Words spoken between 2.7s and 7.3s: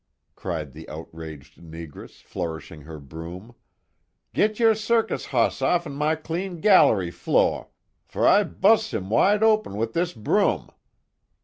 her broom, "Git yo' circus hoss offen my clean gallery